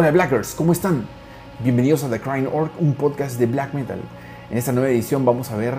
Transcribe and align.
Hola 0.00 0.12
Blackers, 0.12 0.54
¿cómo 0.54 0.70
están? 0.70 1.08
Bienvenidos 1.58 2.04
a 2.04 2.08
The 2.08 2.20
Crying 2.20 2.46
Orc, 2.52 2.70
un 2.80 2.94
podcast 2.94 3.36
de 3.36 3.46
black 3.46 3.74
metal. 3.74 3.98
En 4.48 4.56
esta 4.56 4.70
nueva 4.70 4.90
edición 4.90 5.24
vamos 5.24 5.50
a 5.50 5.56
ver 5.56 5.74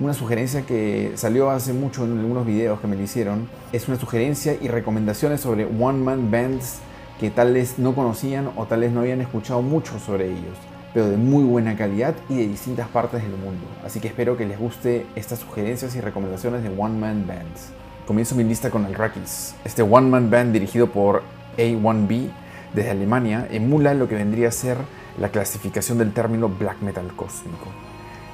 una 0.00 0.12
sugerencia 0.12 0.62
que 0.62 1.12
salió 1.14 1.50
hace 1.50 1.72
mucho 1.72 2.04
en 2.04 2.18
algunos 2.18 2.44
videos 2.44 2.80
que 2.80 2.88
me 2.88 2.96
le 2.96 3.04
hicieron. 3.04 3.48
Es 3.72 3.86
una 3.86 3.96
sugerencia 3.96 4.56
y 4.60 4.66
recomendaciones 4.66 5.40
sobre 5.40 5.66
one 5.66 5.98
man 5.98 6.32
bands 6.32 6.80
que 7.20 7.30
tal 7.30 7.54
vez 7.54 7.78
no 7.78 7.94
conocían 7.94 8.50
o 8.56 8.66
tal 8.66 8.80
vez 8.80 8.90
no 8.90 9.02
habían 9.02 9.20
escuchado 9.20 9.62
mucho 9.62 10.00
sobre 10.00 10.32
ellos, 10.32 10.58
pero 10.92 11.08
de 11.08 11.16
muy 11.16 11.44
buena 11.44 11.76
calidad 11.76 12.16
y 12.28 12.38
de 12.38 12.48
distintas 12.48 12.88
partes 12.88 13.22
del 13.22 13.36
mundo. 13.36 13.64
Así 13.86 14.00
que 14.00 14.08
espero 14.08 14.36
que 14.36 14.46
les 14.46 14.58
guste 14.58 15.06
estas 15.14 15.38
sugerencias 15.38 15.94
y 15.94 16.00
recomendaciones 16.00 16.64
de 16.64 16.70
one 16.70 16.98
man 16.98 17.24
bands. 17.24 17.68
Comienzo 18.04 18.34
mi 18.34 18.42
lista 18.42 18.68
con 18.68 18.84
el 18.84 18.96
Rakis. 18.96 19.54
Este 19.64 19.82
one 19.82 20.08
man 20.08 20.28
band 20.28 20.52
dirigido 20.54 20.88
por 20.88 21.22
A1B 21.56 22.30
desde 22.74 22.90
Alemania 22.90 23.48
emula 23.50 23.94
lo 23.94 24.08
que 24.08 24.14
vendría 24.14 24.48
a 24.48 24.52
ser 24.52 24.78
la 25.18 25.30
clasificación 25.30 25.98
del 25.98 26.12
término 26.12 26.48
black 26.48 26.80
metal 26.80 27.14
cósmico. 27.16 27.66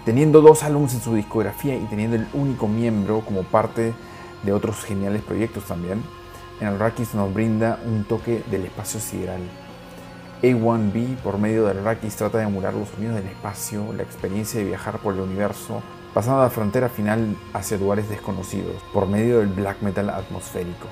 Teniendo 0.05 0.41
dos 0.41 0.63
álbumes 0.63 0.95
en 0.95 1.01
su 1.01 1.15
discografía 1.15 1.75
y 1.75 1.85
teniendo 1.87 2.17
el 2.17 2.27
único 2.33 2.69
miembro 2.69 3.21
como 3.21 3.43
parte 3.43 3.95
de 4.43 4.53
otros 4.53 4.85
geniales 4.85 5.23
proyectos 5.23 5.65
también, 5.65 6.03
en 6.61 6.69
el 6.69 6.79
Rakis 6.79 7.15
nos 7.15 7.33
brinda 7.35 7.81
un 7.85 8.05
toque 8.05 8.43
del 8.51 8.65
espacio 8.65 9.01
sideral. 9.01 9.41
A1B, 10.43 11.17
por 11.17 11.39
medio 11.39 11.67
del 11.67 11.83
Rakis, 11.83 12.17
trata 12.17 12.39
de 12.39 12.45
emular 12.45 12.75
los 12.75 12.89
sonidos 12.89 13.17
del 13.17 13.27
espacio, 13.27 13.93
la 13.95 14.03
experiencia 14.03 14.61
de 14.61 14.67
viajar 14.67 14.99
por 14.99 15.15
el 15.15 15.21
universo, 15.21 15.83
pasando 16.15 16.43
la 16.43 16.51
frontera 16.51 16.89
final 16.89 17.37
hacia 17.53 17.79
lugares 17.79 18.09
desconocidos, 18.09 18.77
por 18.93 19.09
medio 19.09 19.41
del 19.41 19.49
black 19.49 19.83
metal 19.83 20.11
atmosférico. 20.11 20.87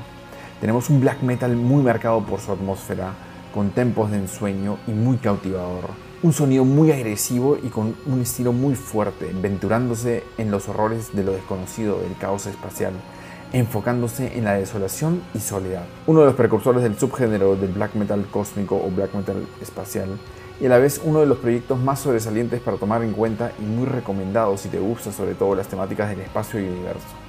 Tenemos 0.60 0.90
un 0.90 1.00
black 1.00 1.22
metal 1.22 1.54
muy 1.56 1.82
marcado 1.82 2.20
por 2.24 2.40
su 2.40 2.52
atmósfera, 2.52 3.12
con 3.54 3.70
tempos 3.70 4.10
de 4.10 4.16
ensueño 4.16 4.78
y 4.88 4.90
muy 4.90 5.16
cautivador. 5.16 5.90
Un 6.24 6.32
sonido 6.32 6.64
muy 6.64 6.90
agresivo 6.90 7.56
y 7.62 7.68
con 7.68 7.94
un 8.04 8.20
estilo 8.20 8.52
muy 8.52 8.74
fuerte, 8.74 9.30
venturándose 9.40 10.24
en 10.38 10.50
los 10.50 10.68
horrores 10.68 11.14
de 11.14 11.22
lo 11.22 11.30
desconocido 11.30 12.00
del 12.00 12.16
caos 12.16 12.46
espacial, 12.46 12.94
enfocándose 13.52 14.36
en 14.36 14.42
la 14.42 14.54
desolación 14.54 15.22
y 15.34 15.38
soledad. 15.38 15.84
Uno 16.08 16.20
de 16.20 16.26
los 16.26 16.34
precursores 16.34 16.82
del 16.82 16.98
subgénero 16.98 17.54
del 17.54 17.70
black 17.70 17.94
metal 17.94 18.26
cósmico 18.28 18.74
o 18.74 18.90
black 18.90 19.14
metal 19.14 19.46
espacial 19.62 20.08
y 20.60 20.66
a 20.66 20.70
la 20.70 20.78
vez 20.78 21.00
uno 21.04 21.20
de 21.20 21.26
los 21.26 21.38
proyectos 21.38 21.78
más 21.78 22.00
sobresalientes 22.00 22.60
para 22.60 22.76
tomar 22.76 23.04
en 23.04 23.12
cuenta 23.12 23.52
y 23.60 23.62
muy 23.62 23.86
recomendados 23.86 24.62
si 24.62 24.68
te 24.68 24.80
gusta 24.80 25.12
sobre 25.12 25.34
todo 25.34 25.54
las 25.54 25.68
temáticas 25.68 26.10
del 26.10 26.22
espacio 26.22 26.58
y 26.60 26.66
universo. 26.66 27.23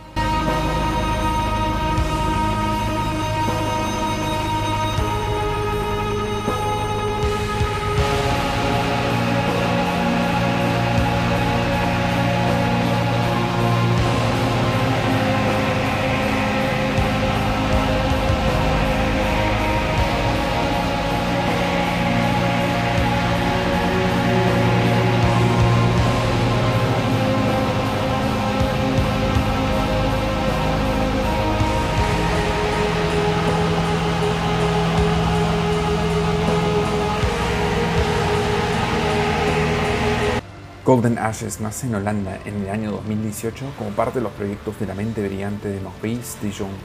Golden 40.86 41.18
Ashes 41.18 41.62
nace 41.62 41.88
en 41.88 41.96
Holanda 41.96 42.38
en 42.46 42.62
el 42.62 42.70
año 42.70 42.92
2018 42.92 43.74
como 43.76 43.90
parte 43.90 44.20
de 44.20 44.24
los 44.24 44.34
proyectos 44.34 44.80
de 44.80 44.86
la 44.86 44.94
mente 44.94 45.26
brillante 45.26 45.68
de 45.68 45.82
Maurice 45.82 46.38
de 46.44 46.54
Jong, 46.54 46.78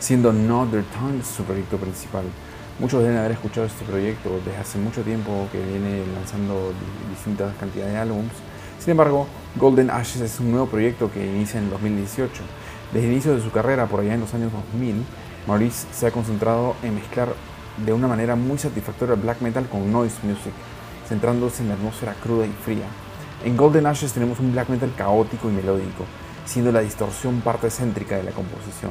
siendo 0.00 0.30
Another 0.30 0.82
Tongues 0.84 1.26
su 1.26 1.44
proyecto 1.44 1.76
principal. 1.76 2.24
Muchos 2.78 3.02
deben 3.02 3.18
haber 3.18 3.32
escuchado 3.32 3.66
este 3.66 3.84
proyecto 3.84 4.30
desde 4.42 4.56
hace 4.56 4.78
mucho 4.78 5.02
tiempo 5.02 5.48
que 5.52 5.58
viene 5.58 6.02
lanzando 6.14 6.72
distintas 7.10 7.54
cantidades 7.56 7.92
de 7.92 7.98
álbumes. 7.98 8.32
Sin 8.78 8.92
embargo, 8.92 9.26
Golden 9.56 9.90
Ashes 9.90 10.22
es 10.22 10.40
un 10.40 10.52
nuevo 10.52 10.68
proyecto 10.68 11.12
que 11.12 11.26
inicia 11.26 11.60
en 11.60 11.68
2018. 11.68 12.42
Desde 12.94 13.06
el 13.06 13.12
inicio 13.12 13.36
de 13.36 13.42
su 13.42 13.50
carrera, 13.50 13.84
por 13.84 14.00
allá 14.00 14.14
en 14.14 14.20
los 14.20 14.32
años 14.32 14.50
2000, 14.50 15.04
Maurice 15.46 15.86
se 15.92 16.06
ha 16.06 16.10
concentrado 16.10 16.74
en 16.82 16.94
mezclar 16.94 17.34
de 17.84 17.92
una 17.92 18.08
manera 18.08 18.34
muy 18.34 18.56
satisfactoria 18.56 19.14
black 19.14 19.42
metal 19.42 19.68
con 19.68 19.92
noise 19.92 20.16
music, 20.22 20.54
centrándose 21.06 21.62
en 21.62 21.68
la 21.68 21.74
atmósfera 21.74 22.14
cruda 22.14 22.46
y 22.46 22.52
fría. 22.64 22.86
En 23.46 23.56
Golden 23.56 23.86
Ashes 23.86 24.12
tenemos 24.12 24.40
un 24.40 24.50
black 24.50 24.70
metal 24.70 24.92
caótico 24.96 25.48
y 25.48 25.52
melódico, 25.52 26.04
siendo 26.46 26.72
la 26.72 26.80
distorsión 26.80 27.42
parte 27.42 27.70
céntrica 27.70 28.16
de 28.16 28.24
la 28.24 28.32
composición. 28.32 28.90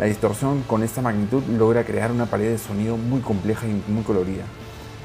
La 0.00 0.06
distorsión 0.06 0.62
con 0.62 0.82
esta 0.82 1.00
magnitud 1.00 1.44
logra 1.44 1.84
crear 1.84 2.10
una 2.10 2.26
pared 2.26 2.50
de 2.50 2.58
sonido 2.58 2.96
muy 2.96 3.20
compleja 3.20 3.68
y 3.68 3.84
muy 3.86 4.02
colorida. 4.02 4.42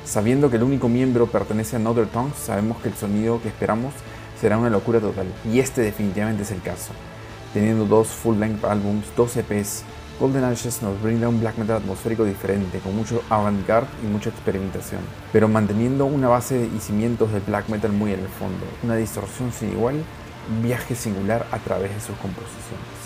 Sabiendo 0.05 0.50
que 0.50 0.55
el 0.55 0.63
único 0.63 0.89
miembro 0.89 1.27
pertenece 1.27 1.75
a 1.75 1.79
Another 1.79 2.07
Tongues, 2.07 2.35
sabemos 2.35 2.79
que 2.79 2.89
el 2.89 2.95
sonido 2.95 3.39
que 3.44 3.50
esperamos 3.50 3.94
será 4.41 4.57
una 4.57 4.72
locura 4.72 5.00
total, 5.00 5.27
y 5.45 5.59
este 5.59 5.81
definitivamente 5.81 6.41
es 6.41 6.50
el 6.50 6.63
caso. 6.63 6.91
Teniendo 7.53 7.85
dos 7.85 8.07
full-length 8.07 8.66
albums, 8.66 9.06
dos 9.16 9.38
EPs, 9.38 9.83
Golden 10.19 10.44
Ashes 10.44 10.81
nos 10.81 11.02
brinda 11.02 11.30
un 11.30 11.40
black 11.40 11.57
metal 11.57 11.78
atmosférico 11.78 12.25
diferente, 12.25 12.80
con 12.80 12.94
mucho 12.94 13.24
avant-garde 13.30 13.88
y 14.03 14.07
mucha 14.07 14.30
experimentación, 14.30 15.00
pero 15.31 15.47
manteniendo 15.47 16.06
una 16.06 16.28
base 16.28 16.69
y 16.75 16.80
cimientos 16.81 17.31
del 17.31 17.41
black 17.44 17.69
metal 17.69 17.94
muy 17.94 18.12
en 18.12 18.19
el 18.19 18.28
fondo, 18.28 18.66
una 18.84 18.97
distorsión 18.97 19.53
sin 19.53 19.72
igual, 19.72 20.03
un 20.50 20.62
viaje 20.62 20.94
singular 20.94 21.47
a 21.52 21.57
través 21.59 21.96
de 21.96 22.02
sus 22.02 22.18
composiciones. 22.18 22.98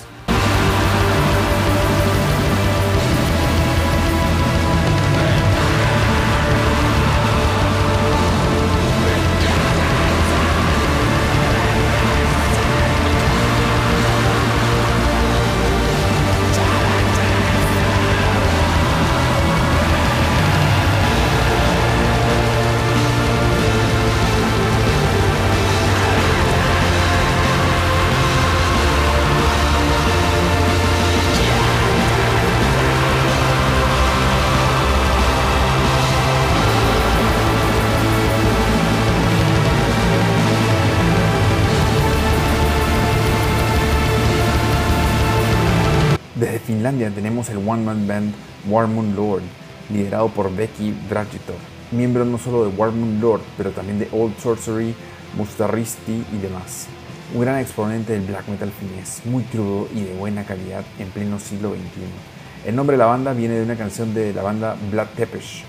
El 47.64 47.70
one-man 47.70 48.08
band 48.08 48.34
Warmoon 48.70 49.16
Lord, 49.16 49.42
liderado 49.90 50.30
por 50.30 50.54
Becky 50.54 50.94
Bragitov, 51.10 51.56
miembro 51.92 52.26
no 52.26 52.38
solo 52.38 52.66
de 52.66 52.76
Warmoon 52.76 53.20
Lord, 53.22 53.42
pero 53.58 53.72
también 53.72 54.00
de 54.00 54.08
Old 54.12 54.38
Sorcery, 54.40 54.94
Mustaristi 55.38 56.24
y 56.34 56.38
demás. 56.38 56.88
Un 57.34 57.42
gran 57.42 57.60
exponente 57.60 58.14
del 58.14 58.24
black 58.24 58.48
metal 58.48 58.72
finés, 58.72 59.22
muy 59.26 59.44
crudo 59.44 59.88
y 59.94 60.02
de 60.02 60.14
buena 60.14 60.44
calidad 60.44 60.84
en 61.00 61.10
pleno 61.10 61.40
siglo 61.40 61.70
XXI. 61.70 62.68
El 62.70 62.76
nombre 62.76 62.96
de 62.96 63.00
la 63.00 63.08
banda 63.08 63.34
viene 63.34 63.56
de 63.56 63.64
una 63.64 63.76
canción 63.76 64.14
de 64.14 64.34
la 64.34 64.44
banda 64.44 64.76
Blood 64.92 65.08
Tepesh. 65.16 65.64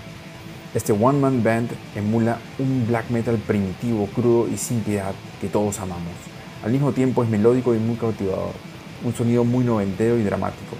Este 0.73 0.91
one-man 0.91 1.43
band 1.43 1.69
emula 1.95 2.37
un 2.59 2.85
black 2.87 3.09
metal 3.09 3.37
primitivo, 3.37 4.07
crudo 4.07 4.47
y 4.47 4.57
sin 4.57 4.81
piedad 4.81 5.13
que 5.39 5.47
todos 5.47 5.79
amamos. 5.79 6.13
Al 6.63 6.71
mismo 6.71 6.91
tiempo 6.91 7.23
es 7.23 7.29
melódico 7.29 7.73
y 7.73 7.79
muy 7.79 7.95
cautivador 7.95 8.53
un 9.03 9.13
sonido 9.13 9.43
muy 9.43 9.63
noventero 9.63 10.17
y 10.17 10.23
dramático. 10.23 10.75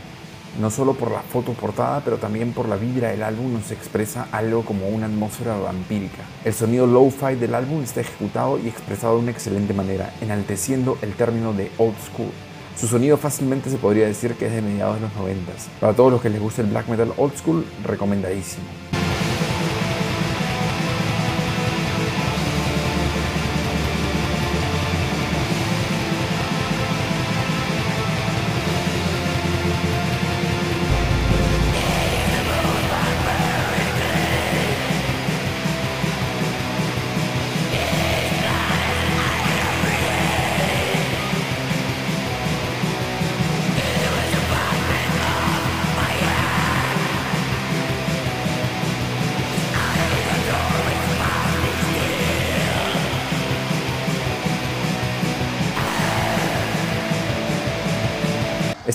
No 0.59 0.71
solo 0.71 0.93
por 0.93 1.11
la 1.11 1.19
foto 1.19 1.51
portada, 1.51 2.01
pero 2.05 2.17
también 2.17 2.53
por 2.53 2.69
la 2.69 2.77
vibra 2.77 3.09
del 3.09 3.23
álbum 3.23 3.51
nos 3.51 3.71
expresa 3.71 4.27
algo 4.31 4.63
como 4.63 4.87
una 4.87 5.07
atmósfera 5.07 5.57
vampírica. 5.57 6.23
El 6.45 6.53
sonido 6.53 6.87
low-fi 6.87 7.35
del 7.35 7.55
álbum 7.55 7.83
está 7.83 7.99
ejecutado 7.99 8.57
y 8.57 8.69
expresado 8.69 9.15
de 9.15 9.23
una 9.23 9.31
excelente 9.31 9.73
manera, 9.73 10.13
enalteciendo 10.21 10.97
el 11.01 11.13
término 11.13 11.51
de 11.51 11.71
old 11.77 11.97
school. 11.99 12.31
Su 12.79 12.87
sonido 12.87 13.17
fácilmente 13.17 13.69
se 13.69 13.77
podría 13.77 14.05
decir 14.05 14.35
que 14.35 14.47
es 14.47 14.53
de 14.53 14.61
mediados 14.61 14.95
de 14.95 15.01
los 15.01 15.15
90. 15.15 15.51
Para 15.79 15.93
todos 15.93 16.11
los 16.11 16.21
que 16.21 16.29
les 16.29 16.41
guste 16.41 16.61
el 16.61 16.67
black 16.67 16.87
metal 16.87 17.13
old 17.17 17.35
school, 17.35 17.65
recomendadísimo. 17.83 18.63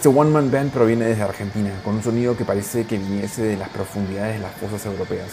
Este 0.00 0.08
One 0.08 0.31
Man 0.31 0.50
Band 0.50 0.70
proviene 0.70 1.05
desde 1.05 1.25
Argentina, 1.25 1.70
con 1.85 1.97
un 1.97 2.02
sonido 2.02 2.35
que 2.35 2.47
parece 2.47 2.87
que 2.87 2.97
viniese 2.97 3.43
de 3.43 3.58
las 3.58 3.69
profundidades 3.69 4.37
de 4.37 4.38
las 4.38 4.55
fosas 4.55 4.87
europeas. 4.87 5.29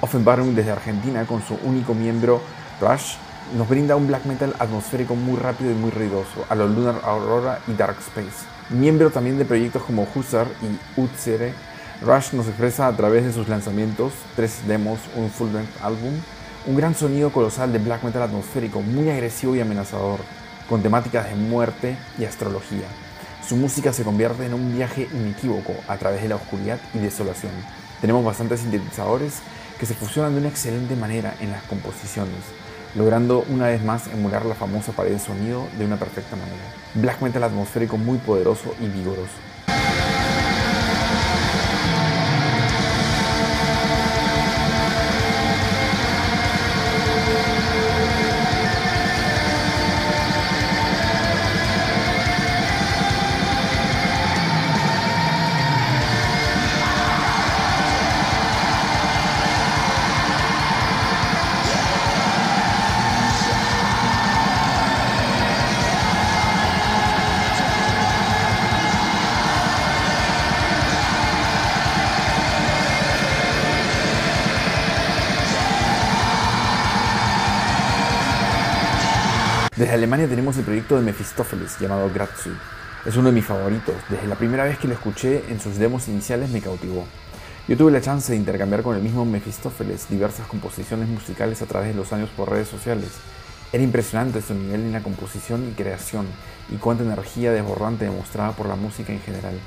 Offenbarung 0.00 0.54
desde 0.54 0.70
Argentina, 0.70 1.26
con 1.26 1.42
su 1.42 1.58
único 1.62 1.92
miembro 1.92 2.40
Rush, 2.80 3.16
nos 3.54 3.68
brinda 3.68 3.96
un 3.96 4.06
black 4.06 4.24
metal 4.24 4.54
atmosférico 4.58 5.14
muy 5.14 5.36
rápido 5.36 5.72
y 5.72 5.74
muy 5.74 5.90
ruidoso, 5.90 6.46
a 6.48 6.54
los 6.54 6.70
Lunar 6.70 7.02
Aurora 7.04 7.60
y 7.68 7.74
Dark 7.74 7.98
Space. 7.98 8.46
Miembro 8.70 9.10
también 9.10 9.36
de 9.36 9.44
proyectos 9.44 9.82
como 9.82 10.08
Husar 10.14 10.46
y 10.62 10.98
Utsere, 10.98 11.52
Rush 12.00 12.32
nos 12.32 12.46
expresa 12.46 12.86
a 12.86 12.96
través 12.96 13.26
de 13.26 13.34
sus 13.34 13.46
lanzamientos, 13.46 14.14
tres 14.34 14.66
demos, 14.66 15.00
un 15.16 15.28
full 15.28 15.52
length 15.52 15.82
álbum, 15.82 16.14
un 16.64 16.76
gran 16.76 16.94
sonido 16.94 17.30
colosal 17.30 17.74
de 17.74 17.78
black 17.78 18.04
metal 18.04 18.22
atmosférico, 18.22 18.80
muy 18.80 19.10
agresivo 19.10 19.54
y 19.54 19.60
amenazador, 19.60 20.20
con 20.66 20.80
temáticas 20.80 21.28
de 21.28 21.34
muerte 21.34 21.98
y 22.18 22.24
astrología. 22.24 22.86
Su 23.48 23.56
música 23.56 23.94
se 23.94 24.04
convierte 24.04 24.44
en 24.44 24.52
un 24.52 24.76
viaje 24.76 25.08
inequívoco 25.10 25.72
a 25.88 25.96
través 25.96 26.20
de 26.20 26.28
la 26.28 26.36
oscuridad 26.36 26.78
y 26.92 26.98
desolación. 26.98 27.52
Tenemos 27.98 28.22
bastantes 28.22 28.60
sintetizadores 28.60 29.38
que 29.80 29.86
se 29.86 29.94
fusionan 29.94 30.34
de 30.34 30.40
una 30.40 30.50
excelente 30.50 30.94
manera 30.96 31.34
en 31.40 31.52
las 31.52 31.62
composiciones, 31.62 32.44
logrando 32.94 33.46
una 33.48 33.68
vez 33.68 33.82
más 33.82 34.06
emular 34.08 34.44
la 34.44 34.54
famosa 34.54 34.92
pared 34.92 35.12
de 35.12 35.18
sonido 35.18 35.66
de 35.78 35.86
una 35.86 35.96
perfecta 35.96 36.36
manera. 36.36 36.60
Black 36.92 37.22
metal 37.22 37.42
atmosférico 37.42 37.96
muy 37.96 38.18
poderoso 38.18 38.74
y 38.82 38.86
vigoroso. 38.88 39.47
Desde 79.88 79.96
Alemania 79.96 80.28
tenemos 80.28 80.54
el 80.58 80.64
proyecto 80.64 80.96
de 80.96 81.00
Mephistófeles 81.00 81.78
llamado 81.80 82.10
Gratzu. 82.12 82.50
Es 83.06 83.16
uno 83.16 83.28
de 83.28 83.34
mis 83.34 83.46
favoritos. 83.46 83.94
Desde 84.10 84.26
la 84.26 84.34
primera 84.34 84.64
vez 84.64 84.78
que 84.78 84.86
lo 84.86 84.92
escuché 84.92 85.44
en 85.48 85.62
sus 85.62 85.78
demos 85.78 86.08
iniciales 86.08 86.50
me 86.50 86.60
cautivó. 86.60 87.06
Yo 87.66 87.74
tuve 87.74 87.90
la 87.90 88.02
chance 88.02 88.30
de 88.30 88.36
intercambiar 88.36 88.82
con 88.82 88.96
el 88.96 89.02
mismo 89.02 89.24
Mephistófeles 89.24 90.10
diversas 90.10 90.46
composiciones 90.46 91.08
musicales 91.08 91.62
a 91.62 91.64
través 91.64 91.88
de 91.88 91.94
los 91.94 92.12
años 92.12 92.28
por 92.36 92.50
redes 92.50 92.68
sociales. 92.68 93.12
Era 93.72 93.82
impresionante 93.82 94.42
su 94.42 94.52
nivel 94.52 94.82
en 94.82 94.92
la 94.92 95.02
composición 95.02 95.66
y 95.66 95.72
creación 95.72 96.26
y 96.70 96.76
cuánta 96.76 97.04
energía 97.04 97.50
desbordante 97.50 98.04
demostraba 98.04 98.52
por 98.52 98.66
la 98.66 98.76
música 98.76 99.14
en 99.14 99.22
general. 99.22 99.58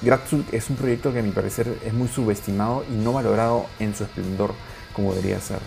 Gratzu 0.00 0.42
es 0.50 0.70
un 0.70 0.76
proyecto 0.76 1.12
que 1.12 1.20
a 1.20 1.22
mi 1.22 1.30
parecer 1.30 1.78
es 1.84 1.92
muy 1.92 2.08
subestimado 2.08 2.84
y 2.90 2.94
no 2.96 3.12
valorado 3.12 3.66
en 3.78 3.94
su 3.94 4.02
esplendor 4.02 4.54
como 4.92 5.14
debería 5.14 5.38
ser. 5.38 5.60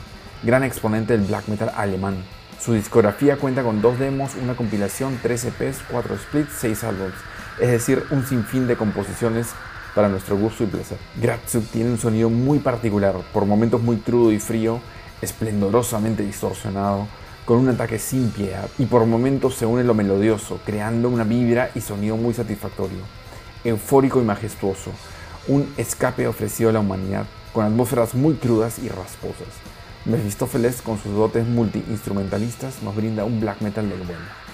Gran 0.44 0.65
exponente 0.65 1.13
del 1.13 1.25
black 1.25 1.47
metal 1.47 1.71
alemán, 1.77 2.25
su 2.60 2.74
discografía 2.74 3.38
cuenta 3.38 3.63
con 3.63 3.81
dos 3.81 4.00
demos, 4.00 4.31
una 4.42 4.56
compilación, 4.56 5.19
tres 5.22 5.46
EPs, 5.46 5.80
cuatro 5.90 6.18
splits, 6.18 6.52
seis 6.57 6.84
álbumes, 6.84 7.13
es 7.60 7.69
decir, 7.69 8.04
un 8.12 8.25
sinfín 8.25 8.68
de 8.68 8.75
composiciones 8.75 9.48
para 9.94 10.10
nuestro 10.10 10.38
gusto 10.38 10.63
y 10.63 10.68
placer. 10.68 10.98
Gratzuk 11.22 11.66
tiene 11.68 11.92
un 11.92 11.98
sonido 11.98 12.30
muy 12.30 12.60
particular, 12.60 13.16
por 13.34 13.46
momentos 13.46 13.81
muy 13.81 13.98
crudo 13.98 14.31
y 14.31 14.40
frío, 14.40 14.80
esplendorosamente 15.22 16.24
distorsionado, 16.24 17.07
con 17.46 17.57
un 17.60 17.69
ataque 17.69 18.00
sin 18.00 18.31
piedad, 18.31 18.68
y 18.78 18.88
por 18.88 19.06
momentos 19.06 19.56
se 19.56 19.66
une 19.66 19.84
lo 19.84 19.94
melodioso, 19.94 20.60
creando 20.66 21.10
una 21.10 21.24
vibra 21.24 21.69
y 21.75 21.81
sonido 21.81 22.18
muy 22.18 22.34
satisfactorio, 22.34 23.00
eufórico 23.63 24.19
y 24.19 24.24
majestuoso, 24.24 24.92
un 25.48 25.72
escape 25.78 26.28
ofrecido 26.28 26.72
a 26.72 26.74
la 26.74 26.80
humanidad, 26.80 27.25
con 27.54 27.63
atmósferas 27.63 28.16
muy 28.16 28.34
crudas 28.34 28.80
y 28.80 28.90
rasposas. 28.90 29.48
Mephistófeles, 30.06 30.84
con 30.84 31.02
sus 31.02 31.13
dotes 31.13 31.48
multi-instrumentalistas, 31.48 32.84
nos 32.84 32.96
brinda 32.96 33.25
un 33.25 33.40
black 33.40 33.62
metal 33.62 33.90
del 33.90 34.00
bueno. 34.00 34.44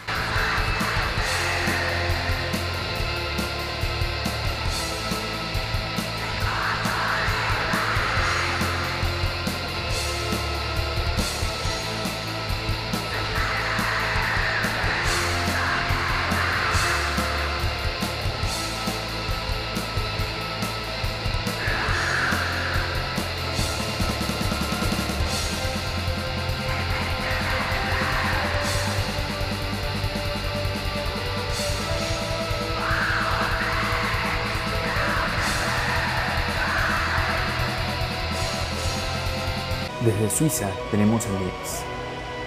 Desde 40.02 40.32
Suiza 40.32 40.66
tenemos 40.90 41.28
a 41.28 41.30
Nix, 41.38 41.86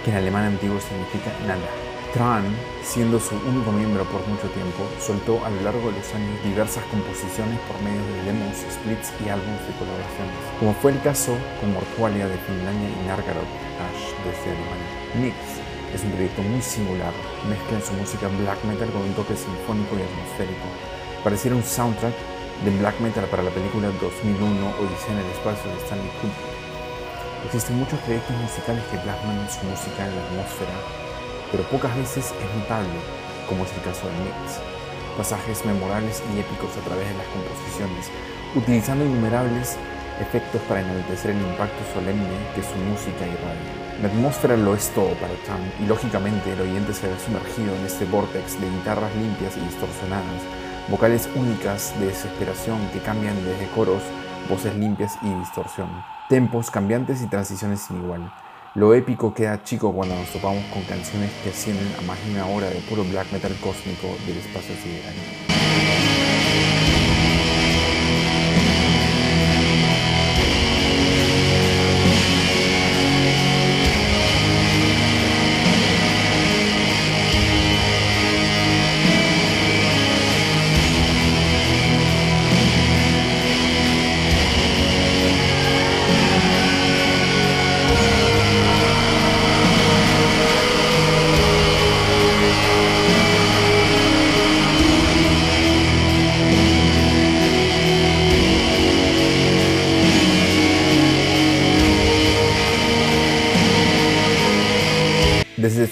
que 0.03 0.11
en 0.11 0.17
alemán 0.17 0.43
antiguo 0.43 0.75
significa 0.75 1.31
nada. 1.47 1.63
Tran, 2.11 2.43
siendo 2.83 3.17
su 3.17 3.31
único 3.47 3.71
miembro 3.71 4.03
por 4.11 4.27
mucho 4.27 4.51
tiempo, 4.51 4.83
soltó 4.99 5.39
a 5.39 5.49
lo 5.49 5.61
largo 5.63 5.87
de 5.87 5.95
los 5.95 6.13
años 6.13 6.35
diversas 6.43 6.83
composiciones 6.91 7.55
por 7.63 7.79
medio 7.79 8.03
de 8.11 8.27
demos, 8.27 8.59
splits 8.59 9.15
y 9.23 9.31
álbumes 9.31 9.63
de 9.63 9.71
colaboraciones, 9.79 10.35
como 10.59 10.73
fue 10.83 10.91
el 10.91 11.01
caso 11.01 11.31
con 11.63 11.71
Mortualia 11.71 12.27
de 12.27 12.35
Finlandia 12.43 12.91
y 12.91 13.07
Nargarok 13.07 13.47
Ash 13.87 14.03
desde 14.27 14.51
Alemania. 14.51 14.91
Nix 15.15 15.39
es 15.95 16.03
un 16.03 16.11
proyecto 16.11 16.43
muy 16.43 16.61
singular, 16.61 17.15
mezcla 17.47 17.79
en 17.79 17.85
su 17.87 17.93
música 17.95 18.27
black 18.35 18.59
metal 18.67 18.91
con 18.91 19.07
un 19.07 19.15
toque 19.15 19.39
sinfónico 19.39 19.95
y 19.95 20.03
atmosférico. 20.03 20.67
Pareciera 21.23 21.55
un 21.55 21.63
soundtrack 21.63 22.15
de 22.67 22.71
black 22.83 22.99
metal 22.99 23.23
para 23.31 23.47
la 23.47 23.51
película 23.55 23.87
2001 23.95 24.43
Odisea 24.43 25.15
en 25.15 25.23
el 25.23 25.31
espacio 25.31 25.71
de 25.71 25.79
Stanley 25.87 26.11
Kubrick. 26.19 26.54
Existen 27.45 27.77
muchos 27.77 27.99
proyectos 27.99 28.35
musicales 28.37 28.83
que 28.89 28.97
plasman 28.97 29.37
su 29.45 29.61
música 29.69 30.01
en 30.01 30.15
la 30.15 30.21
atmósfera, 30.25 30.73
pero 31.51 31.61
pocas 31.69 31.95
veces 31.95 32.33
es 32.33 32.49
notable, 32.57 32.97
como 33.47 33.63
es 33.65 33.71
el 33.73 33.83
caso 33.83 34.07
de 34.07 34.17
Mix. 34.25 34.57
Pasajes 35.15 35.63
memorables 35.63 36.23
y 36.33 36.39
épicos 36.39 36.75
a 36.75 36.81
través 36.81 37.07
de 37.07 37.13
las 37.13 37.27
composiciones, 37.27 38.09
utilizando 38.55 39.05
innumerables 39.05 39.77
efectos 40.19 40.59
para 40.67 40.81
enaltecer 40.81 41.31
el 41.37 41.41
impacto 41.41 41.85
solemne 41.93 42.33
que 42.55 42.63
su 42.63 42.75
música 42.81 43.29
irradia. 43.29 44.01
La 44.01 44.09
atmósfera 44.09 44.57
lo 44.57 44.73
es 44.73 44.89
todo 44.89 45.13
para 45.21 45.37
Tam 45.45 45.61
y 45.79 45.85
lógicamente 45.85 46.51
el 46.51 46.61
oyente 46.61 46.93
se 46.93 47.07
ve 47.07 47.15
sumergido 47.23 47.75
en 47.75 47.85
este 47.85 48.05
vortex 48.05 48.59
de 48.59 48.69
guitarras 48.69 49.13
limpias 49.15 49.55
y 49.55 49.59
distorsionadas, 49.61 50.41
vocales 50.89 51.29
únicas 51.35 51.93
de 51.99 52.07
desesperación 52.07 52.79
que 52.89 52.99
cambian 52.99 53.37
desde 53.45 53.69
coros, 53.75 54.01
voces 54.49 54.73
limpias 54.75 55.13
y 55.21 55.29
distorsión 55.29 56.14
tempos 56.29 56.71
cambiantes 56.71 57.21
y 57.21 57.27
transiciones 57.27 57.81
sin 57.81 57.97
igual. 57.97 58.31
Lo 58.73 58.93
épico 58.93 59.33
queda 59.33 59.63
chico 59.63 59.93
cuando 59.93 60.15
nos 60.15 60.29
topamos 60.29 60.63
con 60.65 60.83
canciones 60.83 61.31
que 61.43 61.49
ascienden 61.49 61.87
a 61.97 62.01
más 62.01 62.23
de 62.25 62.31
una 62.31 62.45
hora 62.47 62.67
de 62.67 62.79
puro 62.81 63.03
black 63.03 63.31
metal 63.31 63.55
cósmico 63.61 64.07
del 64.25 64.37
espacio 64.37 64.75
sideral. 64.75 65.54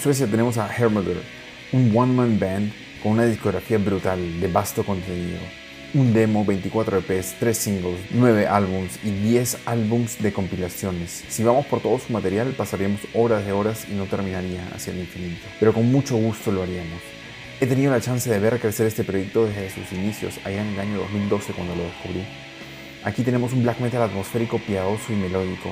Suecia 0.04 0.26
tenemos 0.26 0.58
a 0.58 0.68
Hermodor, 0.68 1.16
un 1.72 1.90
one-man 1.96 2.38
band 2.38 2.70
con 3.02 3.12
una 3.12 3.24
discografía 3.24 3.78
brutal 3.78 4.38
de 4.38 4.48
vasto 4.48 4.84
contenido. 4.84 5.38
Un 5.94 6.12
demo, 6.12 6.44
24 6.44 6.98
EPs, 6.98 7.36
3 7.40 7.56
singles, 7.56 8.00
9 8.10 8.46
álbums 8.46 8.98
y 9.02 9.08
10 9.08 9.60
álbums 9.64 10.22
de 10.22 10.30
compilaciones. 10.30 11.24
Si 11.30 11.42
vamos 11.42 11.64
por 11.64 11.80
todo 11.80 11.98
su 11.98 12.12
material 12.12 12.48
pasaríamos 12.48 13.00
horas 13.14 13.46
de 13.46 13.52
horas 13.52 13.86
y 13.90 13.94
no 13.94 14.04
terminaría 14.04 14.68
hacia 14.74 14.92
el 14.92 14.98
infinito. 14.98 15.40
Pero 15.58 15.72
con 15.72 15.90
mucho 15.90 16.16
gusto 16.16 16.52
lo 16.52 16.64
haríamos. 16.64 17.00
He 17.62 17.66
tenido 17.66 17.90
la 17.90 18.02
chance 18.02 18.28
de 18.28 18.38
ver 18.38 18.60
crecer 18.60 18.86
este 18.86 19.04
proyecto 19.04 19.46
desde 19.46 19.70
sus 19.70 19.90
inicios, 19.90 20.38
allá 20.44 20.60
en 20.60 20.74
el 20.74 20.80
año 20.80 20.98
2012 20.98 21.54
cuando 21.54 21.76
lo 21.76 21.84
descubrí. 21.84 22.26
Aquí 23.04 23.22
tenemos 23.22 23.54
un 23.54 23.62
black 23.62 23.80
metal 23.80 24.02
atmosférico 24.02 24.58
piadoso 24.58 25.14
y 25.14 25.16
melódico. 25.16 25.70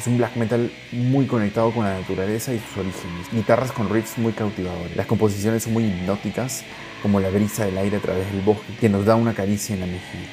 Es 0.00 0.06
un 0.06 0.16
black 0.16 0.34
metal 0.36 0.72
muy 0.92 1.26
conectado 1.26 1.72
con 1.72 1.84
la 1.84 1.92
naturaleza 2.00 2.54
y 2.54 2.58
sus 2.58 2.78
orígenes. 2.78 3.30
Guitarras 3.30 3.70
con 3.70 3.90
riffs 3.90 4.16
muy 4.16 4.32
cautivadores. 4.32 4.96
Las 4.96 5.04
composiciones 5.04 5.64
son 5.64 5.74
muy 5.74 5.84
hipnóticas, 5.84 6.64
como 7.02 7.20
la 7.20 7.28
brisa 7.28 7.66
del 7.66 7.76
aire 7.76 7.98
a 7.98 8.00
través 8.00 8.32
del 8.32 8.40
bosque, 8.40 8.72
que 8.80 8.88
nos 8.88 9.04
da 9.04 9.14
una 9.14 9.34
caricia 9.34 9.74
en 9.74 9.80
la 9.80 9.86
mejilla. 9.86 10.30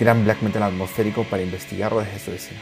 Gran 0.00 0.24
black 0.24 0.42
metal 0.42 0.64
atmosférico 0.64 1.22
para 1.22 1.44
investigarlo 1.44 2.00
desde 2.00 2.18
Suecia. 2.18 2.56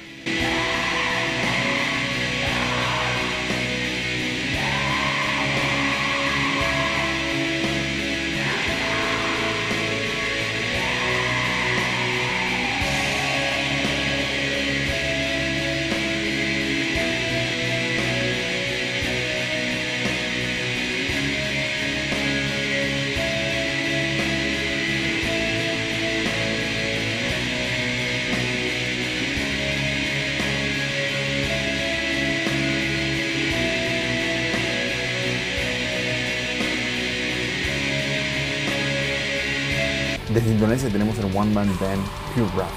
Desde 40.45 40.57
Indonesia 40.57 40.91
tenemos 40.91 41.17
el 41.17 41.25
one 41.35 41.55
man 41.55 41.69
band 41.81 42.05
Pure 42.35 42.51
Wrath, 42.55 42.69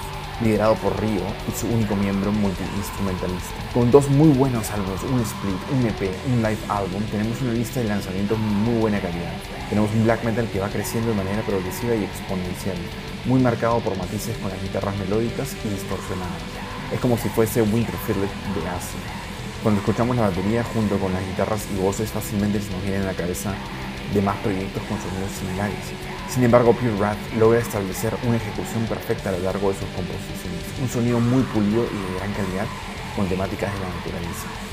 liderado 0.42 0.76
por 0.76 0.98
Rio 1.02 1.20
y 1.50 1.52
su 1.52 1.68
único 1.68 1.98
miembro 1.98 2.32
multi-instrumentalista. 2.32 3.52
Con 3.74 3.92
dos 3.92 4.08
muy 4.08 4.30
buenos 4.30 4.72
álbumes, 4.72 5.04
un 5.04 5.20
split, 5.20 5.60
un 5.76 5.86
EP, 5.86 6.16
un 6.32 6.38
live 6.38 6.58
album, 6.70 7.04
tenemos 7.12 7.42
una 7.42 7.52
lista 7.52 7.82
de 7.82 7.90
lanzamientos 7.90 8.40
muy 8.40 8.80
buena 8.80 9.02
calidad. 9.02 9.34
Tenemos 9.68 9.92
un 9.92 10.06
black 10.06 10.24
metal 10.24 10.48
que 10.48 10.62
va 10.62 10.70
creciendo 10.70 11.10
de 11.10 11.18
manera 11.18 11.42
progresiva 11.42 11.94
y 11.94 12.06
exponencial, 12.06 12.78
muy 13.26 13.42
marcado 13.42 13.82
por 13.82 13.98
matices 13.98 14.38
con 14.38 14.50
las 14.50 14.64
guitarras 14.64 14.96
melódicas 14.96 15.54
y 15.66 15.68
distorsionadas. 15.68 16.40
Es 16.94 17.02
como 17.02 17.18
si 17.18 17.28
fuese 17.28 17.64
Winterfell 17.64 18.16
de 18.16 18.70
Asia. 18.70 19.00
Cuando 19.62 19.82
escuchamos 19.82 20.16
la 20.16 20.30
batería 20.30 20.64
junto 20.64 20.98
con 21.00 21.12
las 21.12 21.28
guitarras 21.28 21.68
y 21.76 21.82
voces 21.82 22.12
fácilmente 22.12 22.62
se 22.62 22.72
nos 22.72 22.82
viene 22.84 23.00
en 23.00 23.08
la 23.08 23.14
cabeza 23.14 23.54
demás 24.14 24.38
proyectos 24.44 24.82
con 24.84 24.98
sonidos 25.00 25.32
similares. 25.40 25.76
Sin 26.30 26.44
embargo, 26.44 26.74
Pure 26.74 26.96
Wrath 26.98 27.18
logra 27.38 27.60
establecer 27.60 28.14
una 28.24 28.38
ejecución 28.38 28.86
perfecta 28.86 29.30
a 29.30 29.34
lo 29.34 29.40
largo 29.40 29.72
de 29.72 29.80
sus 29.80 29.90
composiciones, 29.96 30.64
un 30.82 30.90
sonido 30.90 31.20
muy 31.20 31.44
pulido 31.44 31.84
y 31.84 32.14
de 32.14 32.20
gran 32.20 32.34
calidad 32.34 32.66
con 33.16 33.28
temáticas 33.28 33.74
de 33.74 33.80
la 33.80 33.90
naturaleza. 33.90 34.67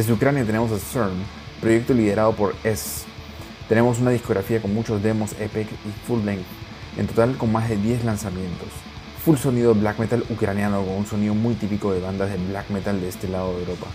Desde 0.00 0.14
Ucrania 0.14 0.46
tenemos 0.46 0.72
a 0.72 0.78
CERN, 0.78 1.12
proyecto 1.60 1.92
liderado 1.92 2.32
por 2.32 2.54
S. 2.64 3.02
Tenemos 3.68 3.98
una 3.98 4.10
discografía 4.10 4.62
con 4.62 4.72
muchos 4.72 5.02
demos 5.02 5.32
epic 5.38 5.68
y 5.70 6.06
full 6.06 6.24
length, 6.24 6.46
en 6.96 7.06
total 7.06 7.36
con 7.36 7.52
más 7.52 7.68
de 7.68 7.76
10 7.76 8.04
lanzamientos. 8.04 8.68
Full 9.22 9.36
sonido 9.36 9.74
black 9.74 9.98
metal 9.98 10.24
ucraniano 10.30 10.82
con 10.86 10.94
un 10.94 11.06
sonido 11.06 11.34
muy 11.34 11.54
típico 11.54 11.92
de 11.92 12.00
bandas 12.00 12.30
de 12.30 12.38
black 12.38 12.70
metal 12.70 12.98
de 12.98 13.10
este 13.10 13.28
lado 13.28 13.52
de 13.52 13.60
Europa, 13.60 13.88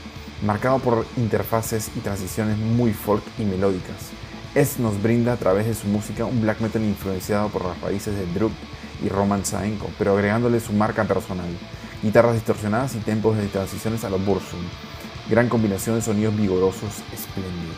marcado 0.46 0.78
por 0.78 1.08
interfaces 1.18 1.90
y 1.96 2.02
transiciones 2.02 2.60
muy 2.60 2.94
folk 2.94 3.24
y 3.40 3.44
melódicas. 3.44 4.12
S 4.54 4.80
nos 4.80 5.02
brinda 5.02 5.34
a 5.34 5.38
través 5.38 5.66
de 5.66 5.74
su 5.74 5.88
música 5.88 6.26
un 6.26 6.40
black 6.40 6.60
metal 6.60 6.84
influenciado 6.84 7.50
por 7.50 7.66
las 7.66 7.82
raíces 7.82 8.16
de 8.16 8.28
Drup 8.28 8.52
y 9.04 9.10
Roman 9.10 9.44
Saenko, 9.44 9.90
pero 9.98 10.14
agregándole 10.14 10.60
su 10.60 10.72
marca 10.72 11.04
personal, 11.06 11.50
guitarras 12.04 12.36
distorsionadas 12.36 12.94
y 12.94 13.00
tempos 13.00 13.38
de 13.38 13.48
transiciones 13.48 14.04
a 14.04 14.12
los 14.12 14.24
Bursum, 14.24 14.60
Gran 15.28 15.50
combinación 15.50 15.96
de 15.96 16.02
sonidos 16.04 16.38
vigorosos, 16.38 17.02
espléndido. 17.12 17.74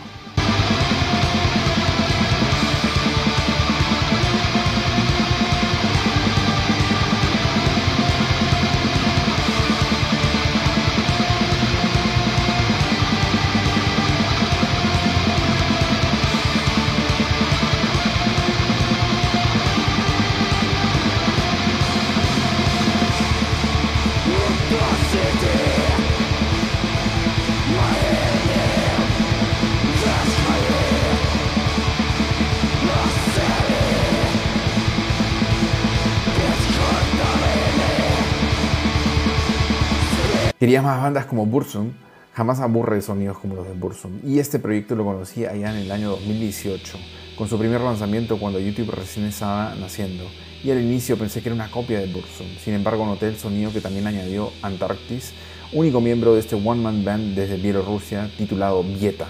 Más 40.81 41.01
bandas 41.01 41.25
como 41.25 41.45
Bursum, 41.45 41.91
jamás 42.33 42.59
aburre 42.59 43.01
sonidos 43.01 43.39
como 43.39 43.55
los 43.55 43.67
de 43.67 43.73
Bursum. 43.73 44.19
Y 44.23 44.39
este 44.39 44.59
proyecto 44.59 44.95
lo 44.95 45.05
conocí 45.05 45.45
allá 45.45 45.71
en 45.71 45.77
el 45.77 45.91
año 45.91 46.11
2018, 46.11 46.97
con 47.35 47.47
su 47.47 47.57
primer 47.57 47.81
lanzamiento 47.81 48.37
cuando 48.37 48.59
YouTube 48.59 48.91
recién 48.91 49.25
estaba 49.25 49.73
naciendo. 49.75 50.23
Y 50.63 50.71
al 50.71 50.81
inicio 50.81 51.17
pensé 51.17 51.41
que 51.41 51.49
era 51.49 51.55
una 51.55 51.71
copia 51.71 51.99
de 51.99 52.07
Bursum, 52.07 52.47
sin 52.63 52.73
embargo 52.73 53.05
noté 53.05 53.27
el 53.27 53.37
sonido 53.37 53.71
que 53.71 53.81
también 53.81 54.07
añadió 54.07 54.51
Antarctis, 54.61 55.33
único 55.73 55.99
miembro 55.99 56.33
de 56.33 56.41
este 56.41 56.55
one-man 56.55 57.03
band 57.03 57.35
desde 57.35 57.57
Bielorrusia 57.57 58.29
titulado 58.37 58.83
Vieta. 58.83 59.27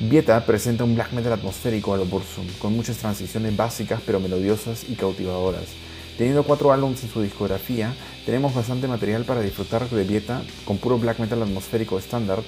Vieta 0.00 0.44
presenta 0.44 0.84
un 0.84 0.94
black 0.94 1.12
metal 1.12 1.32
atmosférico 1.32 1.94
a 1.94 1.96
lo 1.96 2.04
Bursum, 2.04 2.46
con 2.60 2.74
muchas 2.74 2.98
transiciones 2.98 3.56
básicas 3.56 4.00
pero 4.04 4.20
melodiosas 4.20 4.88
y 4.88 4.94
cautivadoras. 4.94 5.87
Teniendo 6.18 6.42
cuatro 6.42 6.72
álbumes 6.72 7.04
en 7.04 7.10
su 7.10 7.22
discografía, 7.22 7.94
tenemos 8.26 8.52
bastante 8.52 8.88
material 8.88 9.24
para 9.24 9.40
disfrutar 9.40 9.88
de 9.88 10.02
Vieta 10.02 10.42
con 10.64 10.78
puro 10.78 10.98
black 10.98 11.20
metal 11.20 11.44
atmosférico 11.44 11.96
estándar, 11.96 12.40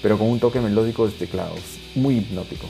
pero 0.00 0.16
con 0.16 0.28
un 0.28 0.38
toque 0.38 0.60
melódico 0.60 1.08
de 1.08 1.12
teclados, 1.12 1.60
muy 1.96 2.18
hipnótico. 2.18 2.68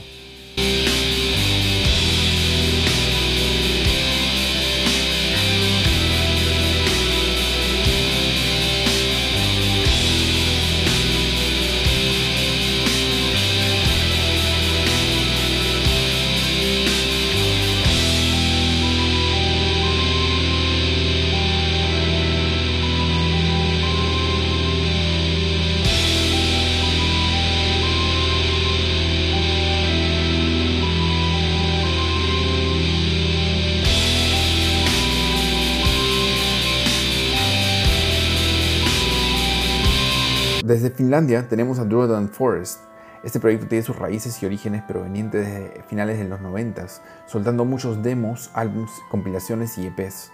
Finlandia 41.17 41.49
tenemos 41.49 41.79
a 41.79 41.85
Druidan 41.87 42.29
Forest. 42.29 42.83
Este 43.25 43.41
proyecto 43.41 43.67
tiene 43.67 43.83
sus 43.83 43.97
raíces 43.97 44.43
y 44.43 44.45
orígenes 44.45 44.83
provenientes 44.83 45.47
de 45.47 45.83
finales 45.89 46.19
de 46.19 46.25
los 46.29 46.43
90, 46.43 46.89
soltando 47.25 47.65
muchos 47.65 48.03
demos, 48.03 48.51
álbums, 48.53 48.91
compilaciones 49.11 49.79
y 49.79 49.87
EPs. 49.87 50.31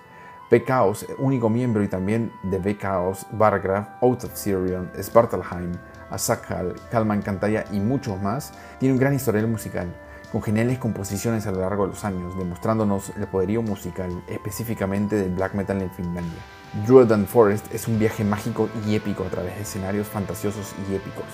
B-Chaos, 0.51 1.07
único 1.19 1.49
miembro 1.49 1.85
y 1.85 1.89
también 1.89 2.33
de 2.43 2.59
B-Chaos, 2.59 3.27
Bargraf, 3.31 3.91
Out 4.03 4.25
of 4.25 4.35
Sirion, 4.35 4.91
Spartalheim, 5.01 5.71
Asakhal, 6.11 6.75
Kalman 6.91 7.23
Cantaya 7.23 7.65
y 7.71 7.79
muchos 7.79 8.21
más, 8.21 8.53
tiene 8.81 8.95
un 8.95 8.99
gran 8.99 9.15
historial 9.15 9.47
musical, 9.47 9.87
con 10.33 10.43
geniales 10.43 10.79
composiciones 10.79 11.47
a 11.47 11.53
lo 11.53 11.61
largo 11.61 11.85
de 11.85 11.91
los 11.91 12.05
años, 12.07 12.39
demostrándonos 12.39 13.11
el 13.19 13.27
poderío 13.27 13.61
musical, 13.61 14.11
específicamente 14.27 15.15
del 15.17 15.35
black 15.35 15.53
metal 15.53 15.83
en 15.83 15.91
Finlandia. 15.91 16.41
Druidan 16.87 17.27
Forest 17.27 17.73
es 17.75 17.87
un 17.87 17.99
viaje 17.99 18.25
mágico 18.25 18.71
y 18.87 18.95
épico 18.95 19.25
a 19.25 19.29
través 19.29 19.55
de 19.57 19.61
escenarios 19.61 20.07
fantasiosos 20.07 20.73
y 20.89 20.95
épicos. 20.95 21.27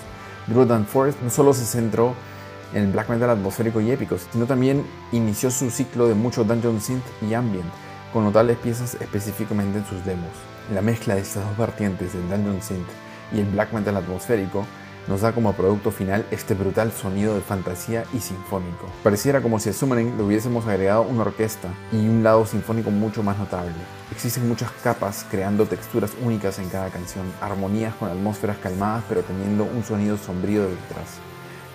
Druidan 0.48 0.84
Forest 0.84 1.22
no 1.22 1.30
solo 1.30 1.54
se 1.54 1.64
centró 1.64 2.12
en 2.74 2.82
el 2.82 2.90
black 2.90 3.08
metal 3.08 3.30
atmosférico 3.30 3.80
y 3.80 3.92
épico, 3.92 4.16
sino 4.32 4.46
también 4.46 4.84
inició 5.12 5.52
su 5.52 5.70
ciclo 5.70 6.08
de 6.08 6.14
mucho 6.14 6.42
dungeon 6.42 6.80
synth 6.80 7.06
y 7.22 7.34
ambient, 7.34 7.70
con 8.12 8.24
notables 8.24 8.56
piezas 8.56 8.96
específicamente 9.00 9.78
en 9.78 9.86
sus 9.86 10.04
demos. 10.04 10.32
La 10.74 10.82
mezcla 10.82 11.14
de 11.14 11.20
estas 11.20 11.44
dos 11.44 11.56
vertientes 11.56 12.14
del 12.14 12.28
dungeon 12.28 12.60
synth 12.60 12.88
y 13.32 13.38
el 13.38 13.46
black 13.46 13.72
metal 13.72 13.96
atmosférico 13.96 14.66
nos 15.08 15.22
da 15.22 15.32
como 15.32 15.54
producto 15.54 15.90
final 15.90 16.26
este 16.30 16.54
brutal 16.54 16.92
sonido 16.92 17.34
de 17.34 17.40
fantasía 17.40 18.04
y 18.12 18.20
sinfónico. 18.20 18.86
Pareciera 19.02 19.40
como 19.40 19.58
si 19.58 19.70
a 19.70 19.72
Summoning 19.72 20.16
le 20.16 20.22
hubiésemos 20.22 20.66
agregado 20.66 21.02
una 21.02 21.22
orquesta 21.22 21.68
y 21.90 21.96
un 21.96 22.22
lado 22.22 22.44
sinfónico 22.44 22.90
mucho 22.90 23.22
más 23.22 23.38
notable. 23.38 23.72
Existen 24.12 24.46
muchas 24.46 24.70
capas 24.82 25.24
creando 25.30 25.66
texturas 25.66 26.12
únicas 26.22 26.58
en 26.58 26.68
cada 26.68 26.90
canción, 26.90 27.26
armonías 27.40 27.94
con 27.94 28.10
atmósferas 28.10 28.58
calmadas 28.58 29.04
pero 29.08 29.22
teniendo 29.22 29.64
un 29.64 29.82
sonido 29.82 30.18
sombrío 30.18 30.62
detrás. 30.62 31.18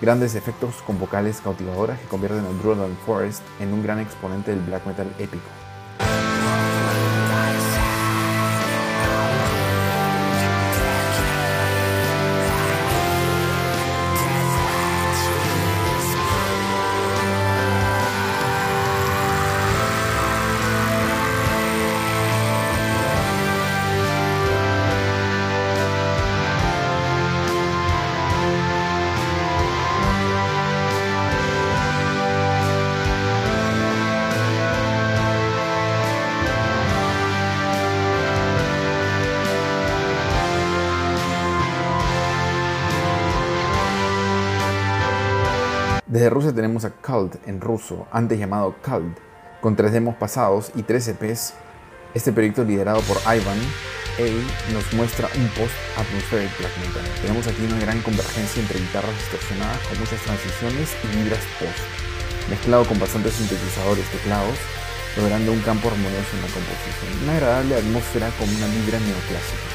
Grandes 0.00 0.34
efectos 0.34 0.76
con 0.86 0.98
vocales 0.98 1.40
cautivadoras 1.42 1.98
que 1.98 2.06
convierten 2.06 2.44
a 2.44 2.62
Druidan 2.62 2.96
Forest 3.04 3.42
en 3.60 3.72
un 3.72 3.82
gran 3.82 3.98
exponente 3.98 4.50
del 4.50 4.60
black 4.60 4.86
metal 4.86 5.08
épico. 5.18 5.63
Desde 46.14 46.30
Rusia 46.30 46.54
tenemos 46.54 46.84
a 46.84 46.90
Cult 46.90 47.34
en 47.44 47.60
ruso, 47.60 48.06
antes 48.12 48.38
llamado 48.38 48.76
Cult, 48.84 49.18
con 49.60 49.74
tres 49.74 49.90
demos 49.90 50.14
pasados 50.14 50.70
y 50.76 50.84
tres 50.84 51.08
EPs. 51.08 51.54
Este 52.14 52.30
proyecto 52.30 52.62
liderado 52.62 53.00
por 53.00 53.16
Ivan 53.22 53.58
A 53.58 54.72
nos 54.72 54.92
muestra 54.92 55.26
un 55.34 55.48
post-atmospheric 55.58 56.56
black 56.56 56.70
metal. 56.78 57.02
Tenemos 57.20 57.48
aquí 57.48 57.66
una 57.66 57.80
gran 57.80 58.00
convergencia 58.02 58.62
entre 58.62 58.78
guitarras 58.78 59.10
distorsionadas 59.10 59.80
con 59.88 59.98
muchas 59.98 60.22
transiciones 60.22 60.94
y 61.02 61.16
vibras 61.18 61.42
post, 61.58 61.82
mezclado 62.48 62.86
con 62.86 63.00
bastantes 63.00 63.34
sintetizadores 63.34 64.06
teclados, 64.12 64.54
logrando 65.16 65.50
un 65.50 65.62
campo 65.62 65.88
armonioso 65.88 66.30
en 66.30 66.42
la 66.46 66.54
composición. 66.54 67.10
Una 67.24 67.32
agradable 67.34 67.74
atmósfera 67.74 68.30
con 68.38 68.48
una 68.54 68.70
vibra 68.70 69.00
neoclásica. 69.00 69.73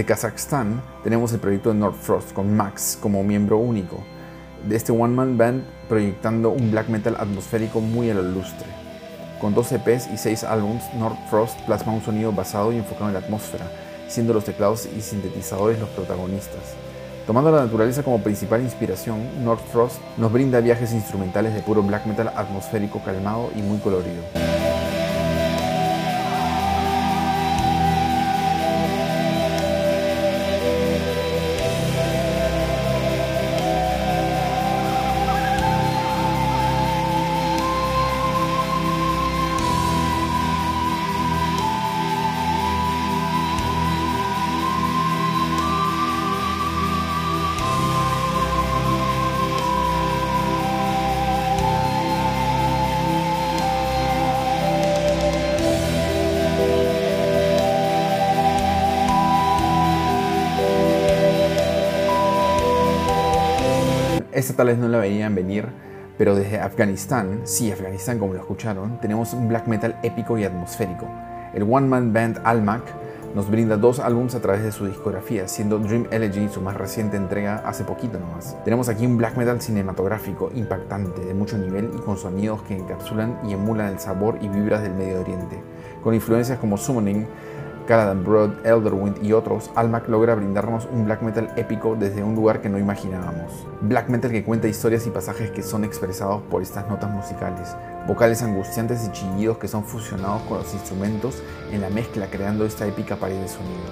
Desde 0.00 0.14
Kazajstán 0.14 0.80
tenemos 1.04 1.30
el 1.34 1.40
proyecto 1.40 1.68
de 1.68 1.74
North 1.74 2.00
Frost 2.00 2.32
con 2.32 2.56
Max 2.56 2.96
como 3.02 3.22
miembro 3.22 3.58
único, 3.58 4.02
de 4.66 4.74
este 4.74 4.92
One 4.92 5.14
Man 5.14 5.36
Band 5.36 5.62
proyectando 5.90 6.48
un 6.48 6.70
black 6.70 6.88
metal 6.88 7.16
atmosférico 7.18 7.82
muy 7.82 8.08
a 8.08 8.14
lo 8.14 8.22
lustre. 8.22 8.66
Con 9.42 9.52
dos 9.52 9.70
EPs 9.72 10.08
y 10.10 10.16
seis 10.16 10.42
álbums, 10.42 10.82
North 10.94 11.18
Frost 11.28 11.60
plasma 11.66 11.92
un 11.92 12.00
sonido 12.00 12.32
basado 12.32 12.72
y 12.72 12.78
enfocado 12.78 13.08
en 13.08 13.12
la 13.12 13.20
atmósfera, 13.20 13.70
siendo 14.08 14.32
los 14.32 14.46
teclados 14.46 14.86
y 14.86 15.02
sintetizadores 15.02 15.78
los 15.78 15.90
protagonistas. 15.90 16.76
Tomando 17.26 17.50
la 17.50 17.66
naturaleza 17.66 18.02
como 18.02 18.22
principal 18.22 18.62
inspiración, 18.62 19.44
North 19.44 19.66
Frost 19.70 19.98
nos 20.16 20.32
brinda 20.32 20.60
viajes 20.60 20.94
instrumentales 20.94 21.52
de 21.52 21.60
puro 21.60 21.82
black 21.82 22.06
metal 22.06 22.32
atmosférico 22.34 23.02
calmado 23.04 23.50
y 23.54 23.60
muy 23.60 23.76
colorido. 23.80 24.22
Esta 64.40 64.54
tal 64.54 64.68
vez 64.68 64.78
no 64.78 64.88
la 64.88 64.96
veían 64.96 65.34
venir, 65.34 65.66
pero 66.16 66.34
desde 66.34 66.60
Afganistán, 66.60 67.42
sí, 67.44 67.70
Afganistán 67.70 68.18
como 68.18 68.32
lo 68.32 68.40
escucharon, 68.40 68.98
tenemos 68.98 69.34
un 69.34 69.48
black 69.48 69.66
metal 69.66 69.98
épico 70.02 70.38
y 70.38 70.44
atmosférico. 70.44 71.06
El 71.52 71.64
one 71.64 71.86
man 71.86 72.14
band 72.14 72.40
Almac 72.44 72.84
nos 73.34 73.50
brinda 73.50 73.76
dos 73.76 74.00
álbumes 74.00 74.34
a 74.34 74.40
través 74.40 74.62
de 74.62 74.72
su 74.72 74.86
discografía, 74.86 75.46
siendo 75.46 75.78
Dream 75.78 76.06
Elegy 76.10 76.48
su 76.48 76.62
más 76.62 76.74
reciente 76.74 77.18
entrega 77.18 77.56
hace 77.66 77.84
poquito 77.84 78.18
nomás. 78.18 78.56
Tenemos 78.64 78.88
aquí 78.88 79.04
un 79.04 79.18
black 79.18 79.36
metal 79.36 79.60
cinematográfico 79.60 80.50
impactante, 80.54 81.20
de 81.22 81.34
mucho 81.34 81.58
nivel 81.58 81.90
y 81.94 81.98
con 81.98 82.16
sonidos 82.16 82.62
que 82.62 82.78
encapsulan 82.78 83.40
y 83.46 83.52
emulan 83.52 83.92
el 83.92 83.98
sabor 83.98 84.38
y 84.40 84.48
vibras 84.48 84.82
del 84.82 84.94
Medio 84.94 85.20
Oriente, 85.20 85.62
con 86.02 86.14
influencias 86.14 86.58
como 86.58 86.78
Summoning, 86.78 87.26
Caladan 87.90 88.22
Broad, 88.22 88.64
Elderwind 88.64 89.20
y 89.20 89.32
otros, 89.32 89.68
Almac 89.74 90.08
logra 90.08 90.36
brindarnos 90.36 90.86
un 90.92 91.06
black 91.06 91.22
metal 91.22 91.52
épico 91.56 91.96
desde 91.98 92.22
un 92.22 92.36
lugar 92.36 92.60
que 92.60 92.68
no 92.68 92.78
imaginábamos. 92.78 93.66
Black 93.80 94.08
metal 94.08 94.30
que 94.30 94.44
cuenta 94.44 94.68
historias 94.68 95.08
y 95.08 95.10
pasajes 95.10 95.50
que 95.50 95.64
son 95.64 95.82
expresados 95.82 96.40
por 96.42 96.62
estas 96.62 96.88
notas 96.88 97.10
musicales, 97.10 97.74
vocales 98.06 98.42
angustiantes 98.42 99.04
y 99.04 99.10
chillidos 99.10 99.58
que 99.58 99.66
son 99.66 99.82
fusionados 99.82 100.42
con 100.42 100.58
los 100.58 100.72
instrumentos 100.72 101.42
en 101.72 101.80
la 101.80 101.90
mezcla 101.90 102.28
creando 102.30 102.64
esta 102.64 102.86
épica 102.86 103.16
pared 103.16 103.40
de 103.40 103.48
sonido. 103.48 103.82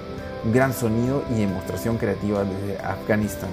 Un 0.45 0.53
gran 0.53 0.71
sonido 0.71 1.21
y 1.29 1.41
demostración 1.41 1.97
creativa 1.97 2.45
desde 2.45 2.79
Afganistán. 2.79 3.49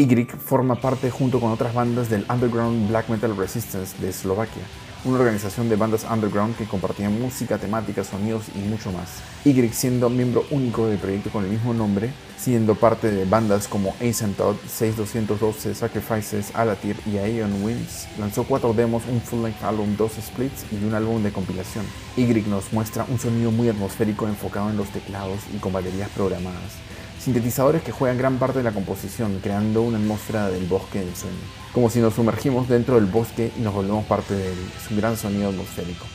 Ygritte 0.00 0.36
forma 0.36 0.76
parte 0.76 1.10
junto 1.10 1.40
con 1.40 1.50
otras 1.50 1.74
bandas 1.74 2.08
del 2.08 2.24
Underground 2.30 2.88
Black 2.88 3.08
Metal 3.08 3.36
Resistance 3.36 4.00
de 4.00 4.10
Eslovaquia, 4.10 4.62
una 5.04 5.18
organización 5.18 5.68
de 5.68 5.74
bandas 5.74 6.06
underground 6.08 6.56
que 6.56 6.66
compartían 6.66 7.20
música, 7.20 7.58
temática, 7.58 8.04
sonidos 8.04 8.44
y 8.54 8.60
mucho 8.60 8.92
más. 8.92 9.08
Ygritte 9.44 9.74
siendo 9.74 10.08
miembro 10.08 10.44
único 10.52 10.86
del 10.86 10.98
proyecto 10.98 11.30
con 11.30 11.42
el 11.42 11.50
mismo 11.50 11.74
nombre, 11.74 12.12
siendo 12.38 12.76
parte 12.76 13.10
de 13.10 13.24
bandas 13.24 13.66
como 13.66 13.92
Asymptote, 14.00 14.68
6212, 14.68 15.74
Sacrifices, 15.74 16.54
Alatir 16.54 16.94
y 17.04 17.16
Aeon 17.16 17.60
Winds, 17.64 18.06
lanzó 18.20 18.44
cuatro 18.44 18.72
demos, 18.74 19.02
un 19.10 19.20
full-length 19.20 19.64
álbum, 19.64 19.96
dos 19.96 20.12
splits 20.12 20.64
y 20.70 20.76
un 20.84 20.94
álbum 20.94 21.24
de 21.24 21.32
compilación. 21.32 21.84
Ygritte 22.16 22.46
nos 22.46 22.72
muestra 22.72 23.04
un 23.08 23.18
sonido 23.18 23.50
muy 23.50 23.68
atmosférico 23.68 24.28
enfocado 24.28 24.70
en 24.70 24.76
los 24.76 24.90
teclados 24.90 25.40
y 25.52 25.58
con 25.58 25.72
baterías 25.72 26.10
programadas 26.10 26.88
sintetizadores 27.18 27.82
que 27.82 27.92
juegan 27.92 28.18
gran 28.18 28.38
parte 28.38 28.58
de 28.58 28.64
la 28.64 28.72
composición, 28.72 29.40
creando 29.42 29.82
una 29.82 29.98
atmósfera 29.98 30.48
del 30.48 30.66
bosque 30.66 31.00
del 31.00 31.14
sueño, 31.14 31.36
como 31.72 31.90
si 31.90 32.00
nos 32.00 32.14
sumergimos 32.14 32.68
dentro 32.68 32.94
del 32.94 33.06
bosque 33.06 33.52
y 33.56 33.60
nos 33.60 33.74
volvemos 33.74 34.04
parte 34.06 34.34
de 34.34 34.52
él. 34.52 34.58
Es 34.76 34.90
un 34.90 34.98
gran 34.98 35.16
sonido 35.16 35.48
atmosférico. 35.48 36.06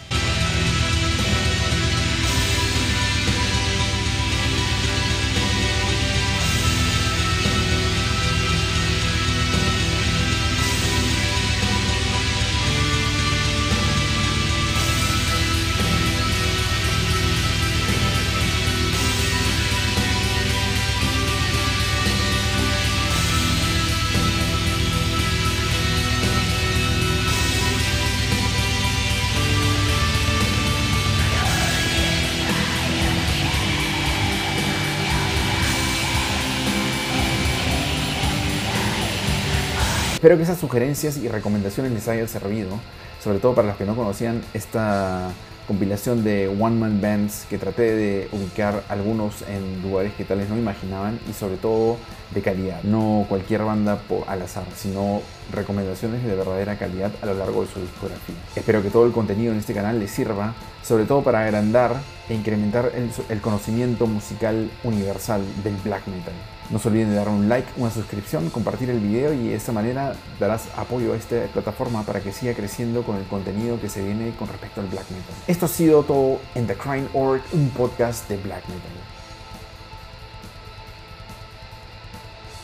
Espero 40.23 40.37
que 40.37 40.43
esas 40.43 40.57
sugerencias 40.57 41.17
y 41.17 41.27
recomendaciones 41.27 41.91
les 41.91 42.07
hayan 42.07 42.29
servido, 42.29 42.79
sobre 43.21 43.39
todo 43.39 43.55
para 43.55 43.67
los 43.67 43.75
que 43.75 43.83
no 43.83 43.93
conocían 43.93 44.41
esta 44.53 45.29
compilación 45.67 46.23
de 46.23 46.47
One 46.47 46.77
Man 46.77 47.01
Bands 47.01 47.45
que 47.49 47.57
traté 47.57 47.93
de 47.93 48.29
ubicar 48.31 48.85
algunos 48.87 49.41
en 49.41 49.81
lugares 49.81 50.13
que 50.13 50.23
tales 50.23 50.47
no 50.47 50.57
imaginaban 50.57 51.19
y 51.29 51.33
sobre 51.33 51.57
todo 51.57 51.97
de 52.33 52.41
calidad. 52.41 52.81
No 52.83 53.25
cualquier 53.27 53.63
banda 53.63 53.99
al 54.25 54.41
azar, 54.41 54.63
sino 54.77 55.21
recomendaciones 55.51 56.23
de 56.23 56.35
verdadera 56.37 56.77
calidad 56.77 57.11
a 57.21 57.25
lo 57.25 57.33
largo 57.33 57.65
de 57.65 57.67
su 57.73 57.81
discografía. 57.81 58.35
Espero 58.55 58.81
que 58.81 58.91
todo 58.91 59.05
el 59.05 59.11
contenido 59.11 59.51
en 59.51 59.59
este 59.59 59.73
canal 59.73 59.99
les 59.99 60.11
sirva, 60.11 60.53
sobre 60.83 61.03
todo 61.03 61.21
para 61.21 61.43
agrandar 61.43 61.97
e 62.29 62.33
incrementar 62.33 62.93
el, 62.95 63.11
el 63.27 63.41
conocimiento 63.41 64.07
musical 64.07 64.71
universal 64.85 65.43
del 65.65 65.75
black 65.83 66.07
metal. 66.07 66.33
No 66.73 66.79
se 66.79 66.87
olviden 66.87 67.11
de 67.11 67.17
dar 67.17 67.29
un 67.29 67.47
like, 67.49 67.67
una 67.77 67.91
suscripción, 67.91 68.49
compartir 68.49 68.89
el 68.89 68.99
video 68.99 69.31
y 69.31 69.49
de 69.49 69.55
esta 69.55 69.71
manera 69.71 70.15
darás 70.39 70.69
apoyo 70.75 71.13
a 71.13 71.15
esta 71.15 71.43
plataforma 71.53 72.01
para 72.01 72.19
que 72.19 72.31
siga 72.31 72.55
creciendo 72.55 73.03
con 73.03 73.15
el 73.15 73.25
contenido 73.25 73.79
que 73.79 73.89
se 73.89 74.03
viene 74.03 74.33
con 74.39 74.47
respecto 74.47 74.81
al 74.81 74.87
black 74.87 75.07
metal. 75.11 75.35
Esto 75.45 75.67
ha 75.67 75.69
sido 75.69 76.01
todo 76.01 76.39
en 76.55 76.65
The 76.65 76.73
Crime 76.73 77.05
Org, 77.13 77.43
un 77.51 77.69
podcast 77.69 78.27
de 78.27 78.37
black 78.37 78.63
metal. 78.69 79.12